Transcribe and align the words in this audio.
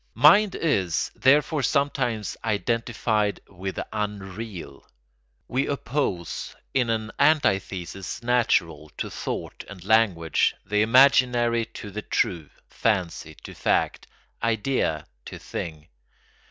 ]Mind 0.15 0.55
is 0.55 1.11
therefore 1.13 1.61
sometimes 1.61 2.35
identified 2.43 3.39
with 3.47 3.75
the 3.75 3.85
unreal. 3.93 4.83
We 5.47 5.67
oppose, 5.67 6.55
in 6.73 6.89
an 6.89 7.11
antithesis 7.19 8.23
natural 8.23 8.89
to 8.97 9.11
thought 9.11 9.63
and 9.69 9.85
language, 9.85 10.55
the 10.65 10.81
imaginary 10.81 11.65
to 11.77 11.91
the 11.91 12.01
true, 12.01 12.49
fancy 12.67 13.35
to 13.43 13.53
fact, 13.53 14.07
idea 14.41 15.05
to 15.25 15.37
thing. 15.37 15.87